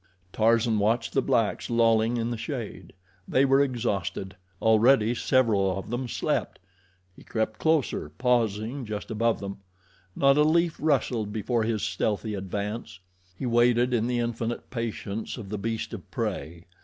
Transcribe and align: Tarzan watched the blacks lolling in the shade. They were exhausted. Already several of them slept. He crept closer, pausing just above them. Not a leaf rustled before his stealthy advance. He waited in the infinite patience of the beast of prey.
Tarzan 0.33 0.79
watched 0.79 1.13
the 1.13 1.21
blacks 1.21 1.69
lolling 1.69 2.17
in 2.17 2.31
the 2.31 2.35
shade. 2.37 2.93
They 3.27 3.45
were 3.45 3.61
exhausted. 3.61 4.35
Already 4.59 5.13
several 5.13 5.77
of 5.77 5.91
them 5.91 6.07
slept. 6.07 6.57
He 7.15 7.21
crept 7.23 7.59
closer, 7.59 8.09
pausing 8.09 8.83
just 8.83 9.11
above 9.11 9.39
them. 9.39 9.59
Not 10.15 10.37
a 10.37 10.43
leaf 10.43 10.75
rustled 10.79 11.31
before 11.31 11.65
his 11.65 11.83
stealthy 11.83 12.33
advance. 12.33 12.99
He 13.37 13.45
waited 13.45 13.93
in 13.93 14.07
the 14.07 14.17
infinite 14.17 14.71
patience 14.71 15.37
of 15.37 15.49
the 15.49 15.59
beast 15.59 15.93
of 15.93 16.09
prey. 16.09 16.65